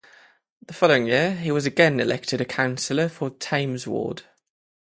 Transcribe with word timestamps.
The 0.65 0.73
following 0.73 1.05
year, 1.05 1.35
he 1.35 1.51
was 1.51 1.67
again 1.67 1.99
elected 1.99 2.41
a 2.41 2.45
councillor 2.45 3.07
for 3.07 3.29
Thames 3.29 3.85
ward. 3.85 4.23